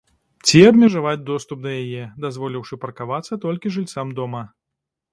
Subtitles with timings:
[0.45, 4.43] Ці абмежаваць доступ да яе, дазволіўшы паркавацца толькі жыльцам дома.